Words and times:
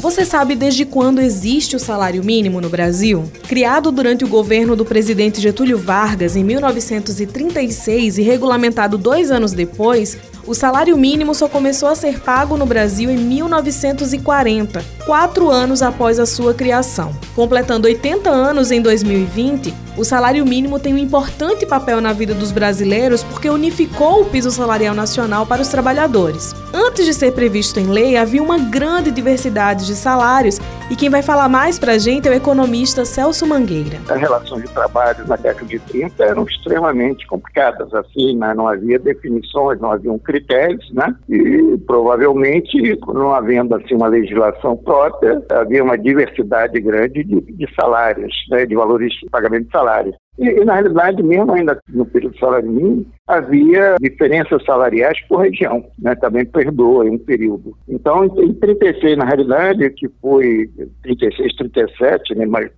Você 0.00 0.24
sabe 0.24 0.54
desde 0.54 0.86
quando 0.86 1.20
existe 1.20 1.76
o 1.76 1.78
salário 1.78 2.24
mínimo 2.24 2.58
no 2.58 2.70
Brasil? 2.70 3.30
Criado 3.46 3.92
durante 3.92 4.24
o 4.24 4.28
governo 4.28 4.74
do 4.74 4.82
presidente 4.82 5.42
Getúlio 5.42 5.76
Vargas 5.76 6.36
em 6.36 6.42
1936 6.42 8.16
e 8.16 8.22
regulamentado 8.22 8.96
dois 8.96 9.30
anos 9.30 9.52
depois, 9.52 10.16
o 10.46 10.54
salário 10.54 10.96
mínimo 10.96 11.34
só 11.34 11.50
começou 11.50 11.86
a 11.86 11.94
ser 11.94 12.18
pago 12.18 12.56
no 12.56 12.64
Brasil 12.64 13.10
em 13.10 13.18
1940, 13.18 14.82
quatro 15.04 15.50
anos 15.50 15.82
após 15.82 16.18
a 16.18 16.24
sua 16.24 16.54
criação. 16.54 17.14
Completando 17.36 17.86
80 17.86 18.30
anos 18.30 18.70
em 18.70 18.80
2020, 18.80 19.74
o 20.00 20.04
salário 20.04 20.46
mínimo 20.46 20.80
tem 20.80 20.94
um 20.94 20.98
importante 20.98 21.66
papel 21.66 22.00
na 22.00 22.14
vida 22.14 22.32
dos 22.32 22.52
brasileiros 22.52 23.22
porque 23.22 23.50
unificou 23.50 24.22
o 24.22 24.24
piso 24.24 24.50
salarial 24.50 24.94
nacional 24.94 25.44
para 25.44 25.60
os 25.60 25.68
trabalhadores. 25.68 26.54
Antes 26.72 27.04
de 27.04 27.12
ser 27.12 27.32
previsto 27.32 27.78
em 27.78 27.86
lei, 27.86 28.16
havia 28.16 28.42
uma 28.42 28.58
grande 28.58 29.10
diversidade 29.10 29.86
de 29.86 29.94
salários 29.94 30.58
e 30.90 30.96
quem 30.96 31.10
vai 31.10 31.22
falar 31.22 31.50
mais 31.50 31.78
para 31.78 31.92
a 31.92 31.98
gente 31.98 32.26
é 32.26 32.30
o 32.30 32.34
economista 32.34 33.04
Celso 33.04 33.46
Mangueira. 33.46 33.98
As 34.08 34.18
relações 34.18 34.62
de 34.62 34.70
trabalho 34.70 35.26
na 35.28 35.36
década 35.36 35.66
de 35.66 35.78
30 35.78 36.24
eram 36.24 36.44
extremamente 36.44 37.26
complicadas, 37.26 37.92
assim, 37.92 38.36
né? 38.36 38.54
não 38.54 38.66
havia 38.66 38.98
definições, 38.98 39.78
não 39.80 39.92
havia 39.92 40.18
critérios, 40.18 40.90
né? 40.92 41.14
E 41.28 41.78
provavelmente, 41.86 42.98
não 43.06 43.34
havendo 43.34 43.74
assim 43.76 43.94
uma 43.94 44.08
legislação 44.08 44.76
própria, 44.78 45.42
havia 45.50 45.84
uma 45.84 45.96
diversidade 45.96 46.80
grande 46.80 47.22
de, 47.22 47.40
de 47.40 47.74
salários, 47.74 48.34
né? 48.50 48.64
de 48.64 48.74
valores 48.74 49.12
de 49.12 49.28
pagamento 49.30 49.66
de 49.66 49.70
salário 49.70 49.89
salários. 49.90 50.16
E, 50.38 50.44
e, 50.48 50.64
na 50.64 50.74
realidade, 50.74 51.22
mesmo 51.22 51.52
ainda 51.52 51.78
no 51.88 52.06
período 52.06 52.38
salário 52.38 52.70
mínimo, 52.70 53.06
havia 53.26 53.96
diferenças 54.00 54.64
salariais 54.64 55.18
por 55.28 55.42
região, 55.42 55.84
né? 55.98 56.14
também 56.14 56.46
perdoa 56.46 57.06
em 57.06 57.10
um 57.10 57.18
período. 57.18 57.76
Então, 57.88 58.24
em 58.24 58.54
36, 58.54 59.18
na 59.18 59.24
realidade, 59.24 59.90
que 59.90 60.08
foi 60.20 60.70
36, 61.02 61.56
37, 61.56 62.34
né? 62.36 62.46
Mas, 62.46 62.70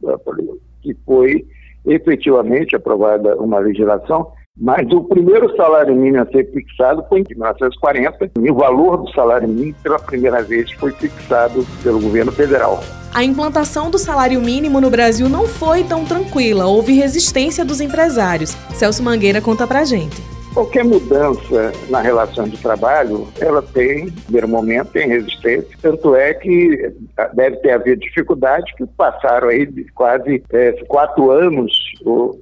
que 0.83 0.97
foi 1.07 1.47
efetivamente 1.87 2.75
aprovada 2.75 3.37
uma 3.37 3.59
legislação 3.59 4.33
mas 4.59 4.87
o 4.93 5.03
primeiro 5.05 5.55
salário 5.57 5.95
mínimo 5.95 6.23
a 6.23 6.27
ser 6.27 6.51
fixado 6.53 7.05
foi 7.09 7.21
em 7.21 7.25
1940 7.31 8.31
e 8.41 8.51
o 8.51 8.55
valor 8.55 8.99
do 8.99 9.11
salário 9.13 9.49
mínimo 9.49 9.75
pela 9.83 9.99
primeira 9.99 10.43
vez 10.43 10.71
foi 10.73 10.93
fixado 10.93 11.67
pelo 11.83 12.01
governo 12.01 12.31
federal. 12.31 12.83
A 13.15 13.25
implantação 13.25 13.91
do 13.91 13.99
salário 13.99 14.41
mínimo 14.41 14.81
no 14.81 14.91
Brasil 14.91 15.29
não 15.29 15.47
foi 15.47 15.85
tão 15.85 16.05
tranquila, 16.05 16.67
houve 16.67 16.93
resistência 16.93 17.65
dos 17.65 17.81
empresários. 17.81 18.51
Celso 18.75 19.03
Mangueira 19.03 19.41
conta 19.41 19.67
pra 19.67 19.85
gente. 19.85 20.23
Qualquer 20.55 20.85
mudança 20.85 21.73
na 21.89 22.01
relação 22.03 22.45
de 22.45 22.59
trabalho, 22.59 23.27
ela 23.41 23.63
tem, 23.63 24.07
no 24.07 24.13
primeiro 24.13 24.49
momento, 24.49 24.93
tem 24.93 25.09
resistência. 25.09 25.79
Tanto 25.81 26.15
é 26.15 26.35
que 26.35 26.93
deve 27.33 27.57
ter 27.57 27.71
havido 27.71 28.01
dificuldade 28.01 28.75
que 28.77 28.87
passaram 28.87 29.49
aí 29.49 29.67
quase 29.95 30.43
é, 30.51 30.73
quatro 30.87 31.31
anos 31.31 31.73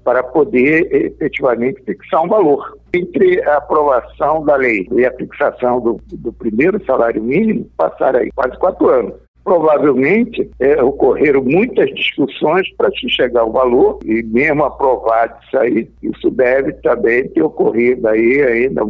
para 0.02 0.24
poder 0.24 0.88
efetivamente 0.92 1.82
fixar 1.84 2.24
um 2.24 2.28
valor. 2.28 2.78
Entre 2.92 3.40
a 3.42 3.58
aprovação 3.58 4.44
da 4.44 4.56
lei 4.56 4.88
e 4.90 5.06
a 5.06 5.12
fixação 5.12 5.80
do, 5.80 6.00
do 6.12 6.32
primeiro 6.32 6.84
salário 6.84 7.22
mínimo, 7.22 7.70
passaram 7.76 8.18
aí 8.18 8.30
quase 8.34 8.58
quatro 8.58 8.88
anos 8.88 9.14
provavelmente 9.50 10.48
é, 10.60 10.80
ocorreram 10.80 11.42
muitas 11.42 11.92
discussões 11.92 12.72
para 12.76 12.88
se 12.92 13.10
chegar 13.10 13.40
ao 13.40 13.50
valor 13.50 13.98
e 14.04 14.22
mesmo 14.22 14.62
aprovado 14.62 15.34
isso 15.44 15.58
aí, 15.58 15.90
isso 16.00 16.30
deve 16.30 16.72
também 16.74 17.28
ter 17.30 17.42
ocorrido 17.42 18.06
aí 18.06 18.42
ainda 18.42 18.82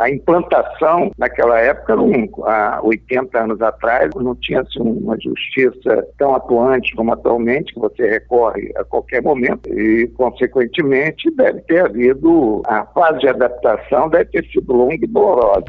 a 0.00 0.10
implantação 0.10 1.12
naquela 1.16 1.60
época, 1.60 1.96
um, 1.96 2.28
há 2.42 2.80
80 2.82 3.38
anos 3.38 3.62
atrás, 3.62 4.10
não 4.16 4.34
tinha 4.34 4.62
assim, 4.62 4.80
uma 4.80 5.16
justiça 5.20 6.04
tão 6.18 6.34
atuante 6.34 6.96
como 6.96 7.12
atualmente, 7.12 7.72
que 7.72 7.78
você 7.78 8.08
recorre 8.08 8.72
a 8.74 8.82
qualquer 8.82 9.22
momento 9.22 9.72
e, 9.72 10.08
consequentemente, 10.16 11.30
deve 11.36 11.60
ter 11.60 11.84
havido 11.84 12.60
a 12.66 12.84
fase 12.86 13.20
de 13.20 13.28
adaptação 13.28 14.08
deve 14.08 14.24
ter 14.26 14.44
sido 14.46 14.72
longa 14.72 14.98
e 15.00 15.06
dolorosa. 15.06 15.66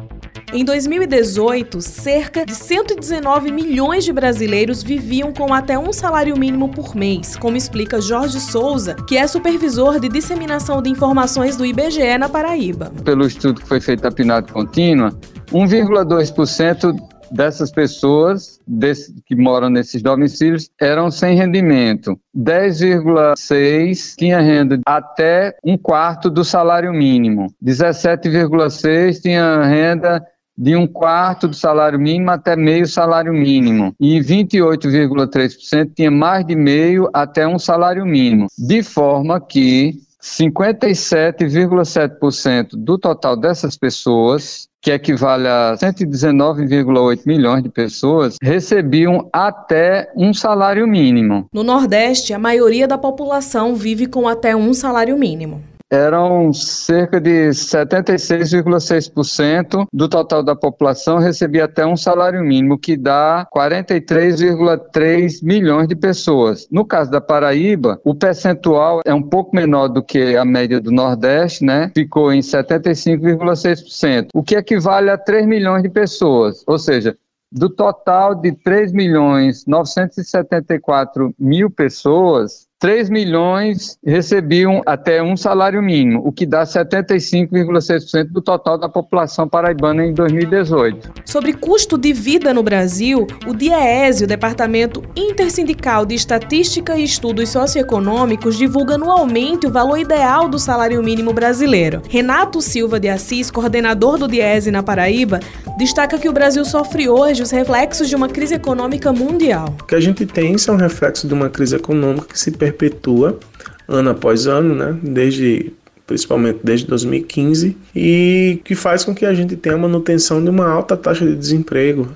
Em 0.52 0.66
2018, 0.66 1.80
cerca 1.80 2.44
de 2.44 2.56
119 2.56 3.52
milhões 3.52 4.04
de 4.04 4.12
brasileiros 4.12 4.82
viviam 4.82 5.32
com 5.32 5.54
até 5.54 5.78
um 5.78 5.94
salário 5.94 6.36
mínimo 6.38 6.70
por 6.70 6.96
mês, 6.96 7.36
como 7.36 7.56
explica 7.56 8.02
Jorge 8.02 8.40
Souza, 8.40 8.96
que 9.08 9.16
é 9.16 9.28
supervisor 9.28 10.00
de 10.00 10.10
disseminação 10.10 10.82
de 10.82 10.90
informações 10.90 11.56
do 11.56 11.64
IBGE 11.64 12.18
na 12.18 12.28
Paraíba. 12.28 12.92
Pelo 13.06 13.28
estudo 13.28 13.62
que 13.62 13.68
foi 13.68 13.80
feito 13.80 14.08
a 14.08 14.12
PNAD 14.12 14.52
contínua, 14.52 15.12
1,2% 15.52 16.98
dessas 17.32 17.72
pessoas 17.72 18.60
desse, 18.68 19.14
que 19.26 19.36
moram 19.36 19.70
nesses 19.70 20.02
domicílios 20.02 20.68
eram 20.82 21.12
sem 21.12 21.36
rendimento. 21.36 22.20
10,6 22.36 24.16
tinha 24.18 24.40
renda 24.40 24.80
até 24.84 25.56
um 25.64 25.78
quarto 25.78 26.28
do 26.28 26.44
salário 26.44 26.92
mínimo. 26.92 27.54
17,6 27.64 29.22
tinha 29.22 29.64
renda 29.64 30.26
de 30.60 30.76
um 30.76 30.86
quarto 30.86 31.48
do 31.48 31.56
salário 31.56 31.98
mínimo 31.98 32.32
até 32.32 32.58
meio 32.58 32.86
salário 32.86 33.32
mínimo. 33.32 33.96
E 33.98 34.20
28,3% 34.20 35.92
tinha 35.96 36.12
mais 36.12 36.46
de 36.46 36.54
meio 36.54 37.10
até 37.14 37.48
um 37.48 37.58
salário 37.58 38.06
mínimo. 38.06 38.48
De 38.58 38.84
forma 38.84 39.40
que 39.40 39.94
57,7% 40.22 42.72
do 42.74 42.98
total 42.98 43.38
dessas 43.38 43.78
pessoas, 43.78 44.68
que 44.82 44.92
equivale 44.92 45.48
a 45.48 45.78
119,8 45.78 47.22
milhões 47.26 47.64
de 47.64 47.70
pessoas, 47.70 48.36
recebiam 48.42 49.30
até 49.32 50.12
um 50.14 50.34
salário 50.34 50.86
mínimo. 50.86 51.48
No 51.54 51.64
Nordeste, 51.64 52.34
a 52.34 52.40
maioria 52.40 52.86
da 52.86 52.98
população 52.98 53.76
vive 53.76 54.08
com 54.08 54.28
até 54.28 54.54
um 54.54 54.74
salário 54.74 55.18
mínimo 55.18 55.64
eram 55.90 56.54
cerca 56.54 57.20
de 57.20 57.50
76,6% 57.50 59.88
do 59.92 60.08
total 60.08 60.44
da 60.44 60.56
população 60.56 61.18
recebia 61.18 61.66
até 61.66 61.84
um 61.86 61.98
salário 61.98 62.42
mínimo, 62.44 62.78
que 62.78 62.96
dá 62.96 63.48
43,3 63.54 65.44
milhões 65.44 65.88
de 65.88 65.96
pessoas. 65.96 66.68
No 66.72 66.86
caso 66.86 67.10
da 67.10 67.20
Paraíba, 67.20 68.00
o 68.04 68.14
percentual 68.14 69.02
é 69.06 69.14
um 69.14 69.24
pouco 69.24 69.56
menor 69.56 69.88
do 69.88 70.04
que 70.04 70.38
a 70.38 70.46
média 70.46 70.80
do 70.80 70.92
Nordeste, 70.92 71.66
né? 71.66 71.92
Ficou 71.96 72.32
em 72.32 72.40
75,6%, 72.40 74.28
o 74.34 74.44
que 74.44 74.56
equivale 74.56 75.10
a 75.10 75.18
3 75.18 75.48
milhões 75.48 75.82
de 75.82 75.90
pessoas. 75.90 76.64
Ou 76.68 76.78
seja, 76.78 77.18
do 77.52 77.70
total 77.70 78.36
de 78.36 78.52
3 78.52 78.92
milhões 78.92 79.66
974 79.66 81.34
mil 81.40 81.70
pessoas, 81.70 82.68
3 82.80 83.10
milhões 83.10 83.98
recebiam 84.06 84.82
até 84.86 85.22
um 85.22 85.36
salário 85.36 85.82
mínimo, 85.84 86.22
o 86.26 86.32
que 86.32 86.46
dá 86.46 86.64
75,6% 86.64 88.30
do 88.32 88.42
total 88.42 88.78
da 88.78 88.88
população 88.88 89.50
paraibana 89.50 90.06
em 90.06 90.14
2018. 90.14 91.12
Sobre 91.26 91.52
custo 91.52 91.98
de 91.98 92.14
vida 92.14 92.54
no 92.54 92.64
Brasil, 92.64 93.28
o 93.46 93.54
DIEESE, 93.54 94.24
o 94.24 94.28
Departamento 94.28 95.04
Intersindical 95.14 96.06
de 96.06 96.16
Estatística 96.16 96.96
e 96.96 97.04
Estudos 97.04 97.50
Socioeconômicos, 97.50 98.58
divulga 98.58 98.96
anualmente 98.96 99.68
o 99.68 99.72
valor 99.72 99.98
ideal 99.98 100.48
do 100.48 100.58
salário 100.58 101.04
mínimo 101.04 101.34
brasileiro. 101.34 102.02
Renato 102.08 102.62
Silva 102.62 102.98
de 102.98 103.10
Assis, 103.10 103.52
coordenador 103.52 104.18
do 104.18 104.26
DIEESE 104.26 104.72
na 104.72 104.82
Paraíba, 104.82 105.42
destaca 105.78 106.18
que 106.18 106.30
o 106.30 106.34
Brasil 106.34 106.64
sofre 106.64 107.10
hoje 107.10 107.44
os 107.44 107.52
reflexos 107.52 108.08
de 108.08 108.16
uma 108.16 108.30
crise 108.30 108.56
econômica 108.56 109.12
mundial. 109.12 109.76
O 109.82 109.86
que 109.86 109.96
a 109.96 110.00
gente 110.00 110.26
tem 110.26 110.58
são 110.58 110.78
reflexos 110.78 111.28
de 111.28 111.34
uma 111.34 111.50
crise 111.50 111.76
econômica 111.76 112.28
que 112.28 112.40
se 112.40 112.52
perpetua 112.72 113.40
ano 113.88 114.12
após 114.12 114.48
ano, 114.48 114.76
né? 114.76 114.98
Desde 115.02 115.74
principalmente 116.10 116.62
desde 116.64 116.88
2015, 116.88 117.78
e 117.96 118.60
que 118.66 118.74
faz 118.74 119.06
com 119.06 119.14
que 119.14 119.28
a 119.28 119.34
gente 119.34 119.56
tenha 119.56 119.78
manutenção 119.78 120.44
de 120.44 120.50
uma 120.50 120.68
alta 120.68 120.98
taxa 120.98 121.24
de 121.24 121.36
desemprego 121.36 122.10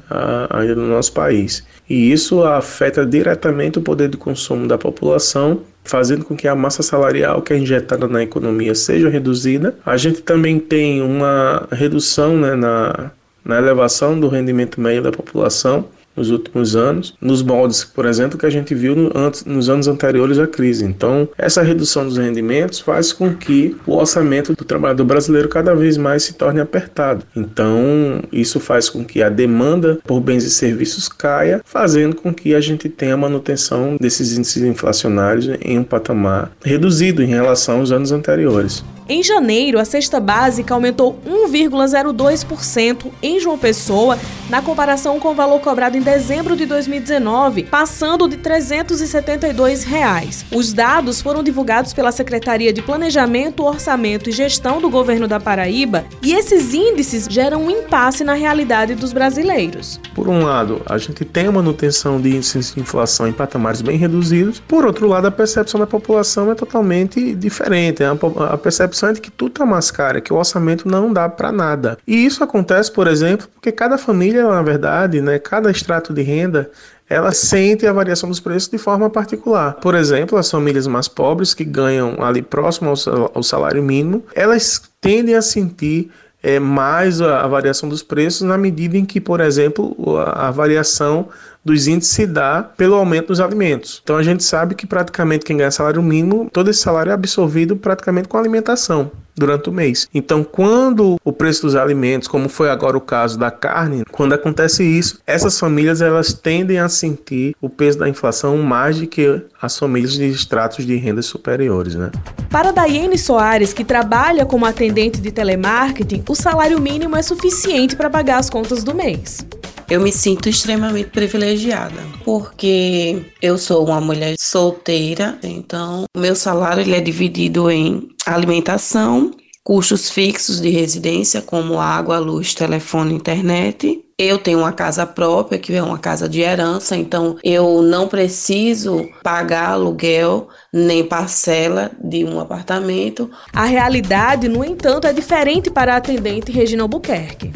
ainda 0.50 0.74
no 0.74 0.88
nosso 0.88 1.14
país. 1.14 1.64
E 1.88 2.11
isso 2.11 2.44
afeta 2.44 3.05
diretamente 3.05 3.78
o 3.78 3.84
poder 3.84 4.09
de 4.09 4.17
consumo 4.17 4.67
da 4.67 4.79
população, 4.79 5.61
fazendo 5.84 6.26
com 6.26 6.35
que 6.35 6.47
a 6.47 6.56
massa 6.56 6.82
salarial 6.82 7.44
que 7.44 7.53
é 7.53 7.58
injetada 7.58 8.08
na 8.08 8.23
economia 8.23 8.73
seja 8.73 9.09
reduzida. 9.09 9.76
A 9.85 9.96
gente 9.96 10.23
também 10.23 10.58
tem 10.58 10.99
uma 11.03 11.67
redução 11.72 12.35
né, 12.35 12.56
na, 12.56 13.11
na 13.46 13.59
elevação 13.59 14.20
do 14.20 14.28
rendimento 14.28 14.82
médio 14.82 15.03
da 15.03 15.11
população, 15.11 15.85
nos 16.15 16.29
últimos 16.29 16.75
anos, 16.75 17.15
nos 17.19 17.41
moldes, 17.41 17.83
por 17.83 18.05
exemplo, 18.05 18.37
que 18.37 18.45
a 18.45 18.49
gente 18.49 18.73
viu 18.73 18.95
no, 18.95 19.11
antes, 19.15 19.45
nos 19.45 19.69
anos 19.69 19.87
anteriores 19.87 20.39
à 20.39 20.47
crise. 20.47 20.85
Então, 20.85 21.27
essa 21.37 21.61
redução 21.61 22.05
dos 22.05 22.17
rendimentos 22.17 22.79
faz 22.79 23.11
com 23.11 23.33
que 23.33 23.75
o 23.85 23.95
orçamento 23.95 24.53
do 24.53 24.63
trabalhador 24.63 25.05
brasileiro 25.05 25.49
cada 25.49 25.73
vez 25.75 25.97
mais 25.97 26.23
se 26.23 26.33
torne 26.33 26.59
apertado. 26.59 27.25
Então, 27.35 28.21
isso 28.31 28.59
faz 28.59 28.89
com 28.89 29.03
que 29.03 29.21
a 29.21 29.29
demanda 29.29 29.99
por 30.03 30.19
bens 30.19 30.43
e 30.43 30.49
serviços 30.49 31.07
caia, 31.07 31.61
fazendo 31.63 32.15
com 32.15 32.33
que 32.33 32.53
a 32.53 32.61
gente 32.61 32.89
tenha 32.89 33.13
a 33.13 33.17
manutenção 33.17 33.97
desses 33.99 34.37
índices 34.37 34.63
inflacionários 34.63 35.49
em 35.61 35.79
um 35.79 35.83
patamar 35.83 36.51
reduzido 36.63 37.23
em 37.23 37.27
relação 37.27 37.79
aos 37.79 37.91
anos 37.91 38.11
anteriores. 38.11 38.83
Em 39.07 39.21
janeiro, 39.21 39.79
a 39.79 39.85
cesta 39.85 40.19
básica 40.19 40.73
aumentou 40.73 41.19
1,02% 41.27 43.11
em 43.21 43.39
João 43.39 43.57
Pessoa, 43.57 44.17
na 44.53 44.61
comparação 44.61 45.20
com 45.20 45.29
o 45.29 45.34
valor 45.34 45.59
cobrado 45.61 45.97
em 45.97 46.02
dezembro 46.02 46.55
de 46.55 46.67
2019, 46.67 47.64
passando 47.64 48.28
de 48.28 48.38
372 48.38 49.84
reais. 49.84 50.46
Os 50.53 50.72
dados 50.72 51.20
foram 51.20 51.41
divulgados 51.41 51.91
pela 51.91 52.11
Secretaria 52.11 52.72
de 52.72 52.79
Planejamento, 52.79 53.64
Orçamento 53.64 54.29
e 54.29 54.32
Gestão 54.32 54.79
do 54.79 54.91
governo 54.91 55.28
da 55.28 55.40
Paraíba 55.40 56.05
e 56.22 56.34
esses 56.34 56.72
índices 56.72 57.26
geram 57.28 57.64
um 57.64 57.72
impasse 57.72 58.23
na 58.23 58.35
realidade 58.35 58.94
dos 58.94 59.11
brasileiros. 59.11 60.00
Por 60.14 60.29
um 60.29 60.44
lado, 60.44 60.84
a 60.85 60.99
gente 60.99 61.26
tem 61.26 61.47
a 61.47 61.52
manutenção 61.52 62.22
de 62.22 62.35
índices 62.35 62.76
de 62.76 62.79
inflação 62.79 63.28
em 63.28 63.34
patamares 63.34 63.82
bem 63.82 63.97
reduzidos, 63.97 64.59
por 64.59 64.85
outro 64.85 65.08
lado, 65.08 65.26
a 65.26 65.32
percepção 65.32 65.79
da 65.79 65.88
população 65.88 66.52
é 66.52 66.53
totalmente 66.53 67.34
diferente. 67.34 68.03
A 68.03 68.58
percepção 68.58 69.09
é 69.09 69.14
de 69.14 69.22
que 69.22 69.32
tudo 69.32 69.53
está 69.53 69.66
mais 69.66 69.90
caro, 69.90 70.22
que 70.22 70.32
o 70.32 70.35
orçamento 70.35 70.88
não 70.88 71.11
dá 71.11 71.28
para 71.28 71.52
nada. 71.52 71.97
E 72.06 72.23
isso 72.23 72.44
acontece, 72.44 72.91
por 72.91 73.08
exemplo, 73.08 73.47
porque 73.52 73.72
cada 73.72 73.97
família, 73.97 74.42
na 74.51 74.61
verdade, 74.61 75.22
né, 75.22 75.40
cada 75.40 75.69
extrato 75.69 76.13
de 76.13 76.22
renda 76.22 76.69
ela 77.09 77.31
sente 77.31 77.85
a 77.85 77.93
variação 77.93 78.29
dos 78.29 78.40
preços 78.40 78.69
de 78.69 78.78
forma 78.78 79.09
particular. 79.09 79.73
Por 79.75 79.93
exemplo, 79.93 80.37
as 80.37 80.49
famílias 80.49 80.87
mais 80.87 81.07
pobres 81.07 81.53
que 81.53 81.63
ganham 81.63 82.23
ali 82.23 82.41
próximo 82.41 82.93
ao 83.34 83.43
salário 83.43 83.84
mínimo, 83.84 84.23
elas 84.34 84.81
tendem 84.99 85.35
a 85.35 85.41
sentir 85.41 86.09
é, 86.41 86.59
mais 86.59 87.22
a, 87.22 87.47
variação 87.47 87.87
dos 87.87 88.01
preços 88.03 88.41
na 88.41 88.57
medida 88.57 88.97
em 88.97 89.05
que, 89.05 89.22
por 89.22 89.40
exemplo, 89.40 89.95
a 90.17 90.49
variação 90.51 91.29
dos 91.63 91.87
índices 91.87 92.13
se 92.13 92.25
dá 92.25 92.63
pelo 92.63 92.95
aumento 92.95 93.27
dos 93.27 93.39
alimentos. 93.39 94.01
Então 94.03 94.17
a 94.17 94.23
gente 94.23 94.43
sabe 94.43 94.75
que 94.75 94.85
praticamente 94.85 95.45
quem 95.45 95.57
ganha 95.57 95.71
salário 95.71 96.01
mínimo, 96.01 96.49
todo 96.51 96.69
esse 96.69 96.79
salário 96.79 97.11
é 97.11 97.13
absorvido 97.13 97.75
praticamente 97.75 98.27
com 98.27 98.37
alimentação 98.37 99.11
durante 99.35 99.69
o 99.69 99.73
mês. 99.73 100.07
Então, 100.13 100.43
quando 100.43 101.17
o 101.23 101.33
preço 101.33 101.63
dos 101.63 101.75
alimentos, 101.75 102.27
como 102.27 102.47
foi 102.47 102.69
agora 102.69 102.97
o 102.97 103.01
caso 103.01 103.37
da 103.37 103.49
carne, 103.49 104.03
quando 104.11 104.33
acontece 104.33 104.83
isso, 104.83 105.19
essas 105.25 105.59
famílias 105.59 106.01
elas 106.01 106.33
tendem 106.33 106.79
a 106.79 106.87
sentir 106.87 107.55
o 107.59 107.69
peso 107.69 107.99
da 107.99 108.07
inflação 108.07 108.57
mais 108.57 108.99
do 108.99 109.07
que 109.07 109.41
as 109.61 109.77
famílias 109.77 110.13
de 110.13 110.29
estratos 110.29 110.85
de 110.85 110.95
rendas 110.97 111.25
superiores, 111.25 111.95
né? 111.95 112.11
Para 112.49 112.71
Daiane 112.71 113.17
Soares, 113.17 113.73
que 113.73 113.83
trabalha 113.83 114.45
como 114.45 114.65
atendente 114.65 115.19
de 115.19 115.31
telemarketing, 115.31 116.23
o 116.29 116.35
salário 116.35 116.79
mínimo 116.79 117.15
é 117.15 117.21
suficiente 117.21 117.95
para 117.95 118.09
pagar 118.09 118.37
as 118.37 118.49
contas 118.49 118.83
do 118.83 118.93
mês. 118.93 119.43
Eu 119.90 120.02
me 120.02 120.12
sinto 120.12 120.50
extremamente 120.50 121.09
privilegiada, 121.09 122.02
porque 122.24 123.26
eu 123.41 123.58
sou 123.58 123.85
uma 123.85 124.00
mulher 124.00 124.35
solteira, 124.40 125.38
então 125.44 126.06
o 126.16 126.20
meu 126.20 126.35
salário 126.35 126.82
ele 126.82 126.96
é 126.96 127.02
dividido 127.02 127.70
em 127.70 128.08
alimentação, 128.26 129.32
custos 129.64 130.09
fixos 130.09 130.59
de 130.59 130.70
residência, 130.70 131.41
como 131.41 131.80
água, 131.80 132.20
luz, 132.20 132.53
telefone, 132.53 133.14
internet. 133.14 134.03
Eu 134.18 134.38
tenho 134.38 134.59
uma 134.59 134.72
casa 134.72 135.06
própria, 135.06 135.58
que 135.58 135.74
é 135.74 135.82
uma 135.82 135.97
casa 135.97 136.30
de 136.30 136.41
herança, 136.41 136.96
então 136.96 137.38
eu 137.44 137.82
não 137.82 138.08
preciso 138.08 139.08
pagar 139.24 139.72
aluguel 139.72 140.50
nem 140.72 141.03
parcela 141.03 141.91
de 142.02 142.24
um 142.24 142.40
apartamento. 142.40 143.30
A 143.52 143.66
realidade, 143.66 144.47
no 144.47 144.64
entanto, 144.64 145.08
é 145.08 145.14
diferente 145.14 145.72
para 145.72 145.94
a 145.94 145.97
atendente 145.97 146.52
Regina 146.52 146.84
Albuquerque 146.84 147.52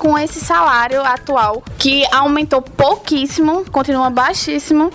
com 0.00 0.18
esse 0.18 0.40
salário 0.40 1.02
atual, 1.02 1.62
que 1.78 2.06
aumentou 2.10 2.62
pouquíssimo, 2.62 3.66
continua 3.70 4.08
baixíssimo, 4.08 4.90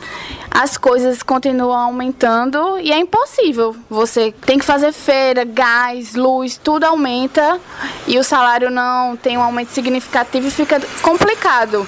as 0.50 0.78
coisas 0.78 1.22
continuam 1.22 1.78
aumentando 1.78 2.80
e 2.80 2.92
é 2.92 2.98
impossível. 2.98 3.76
Você 3.88 4.34
tem 4.48 4.58
que 4.58 4.66
fazer 4.66 4.92
feira, 4.92 5.46
gás, 5.46 6.16
luz, 6.16 6.58
tudo 6.58 6.86
aumenta 6.86 7.60
e 8.08 8.18
o 8.18 8.24
salário 8.24 8.72
não 8.72 9.16
tem 9.16 9.38
um 9.38 9.44
aumento 9.44 9.70
significativo 9.70 10.48
e 10.48 10.52
fica 10.52 10.82
complicado 11.04 11.88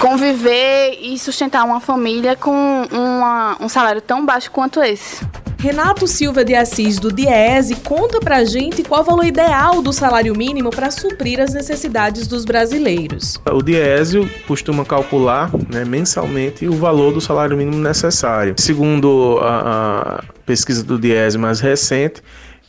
conviver 0.00 0.98
e 1.00 1.18
sustentar 1.18 1.64
uma 1.64 1.80
família 1.80 2.34
com 2.34 2.86
uma, 2.90 3.56
um 3.60 3.68
salário 3.68 4.00
tão 4.00 4.24
baixo 4.24 4.50
quanto 4.50 4.82
esse. 4.82 5.22
Renato 5.66 6.06
Silva 6.06 6.44
de 6.44 6.54
Assis, 6.54 7.00
do 7.00 7.10
Diese, 7.10 7.74
conta 7.82 8.20
pra 8.20 8.44
gente 8.44 8.84
qual 8.84 9.00
o 9.00 9.04
valor 9.04 9.24
ideal 9.24 9.82
do 9.82 9.92
salário 9.92 10.32
mínimo 10.32 10.70
para 10.70 10.92
suprir 10.92 11.40
as 11.40 11.52
necessidades 11.52 12.28
dos 12.28 12.44
brasileiros. 12.44 13.40
O 13.50 13.60
Diese 13.60 14.24
costuma 14.46 14.84
calcular 14.84 15.50
né, 15.68 15.84
mensalmente 15.84 16.68
o 16.68 16.74
valor 16.74 17.12
do 17.12 17.20
salário 17.20 17.56
mínimo 17.56 17.78
necessário. 17.78 18.54
Segundo 18.56 19.40
a, 19.42 20.18
a 20.18 20.22
pesquisa 20.44 20.84
do 20.84 21.00
Diese 21.00 21.36
mais 21.36 21.58
recente, 21.58 22.22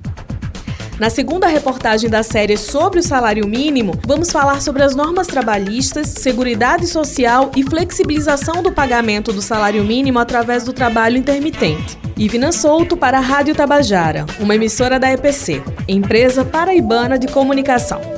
Na 0.99 1.09
segunda 1.09 1.47
reportagem 1.47 2.11
da 2.11 2.25
série 2.25 2.57
sobre 2.57 2.99
o 2.99 3.03
salário 3.03 3.47
mínimo, 3.47 3.93
vamos 4.05 4.33
falar 4.33 4.61
sobre 4.61 4.83
as 4.83 4.97
normas 4.97 5.29
trabalhistas, 5.29 6.09
seguridade 6.09 6.89
social 6.89 7.53
e 7.55 7.63
flexibilização 7.63 8.65
do 8.65 8.73
pagamento 8.73 9.33
do 9.33 9.41
salário 9.41 9.85
mínimo 9.85 10.19
através 10.19 10.65
do 10.65 10.73
trabalho 10.73 11.17
intermitente. 11.17 11.97
Ivina 12.17 12.51
Souto 12.51 12.97
para 12.97 13.19
a 13.19 13.21
Rádio 13.21 13.55
Tabajara, 13.55 14.27
uma 14.41 14.57
emissora 14.57 14.99
da 14.99 15.13
EPC, 15.13 15.63
Empresa 15.87 16.45
Paraibana 16.45 17.17
de 17.17 17.29
Comunicação. 17.29 18.18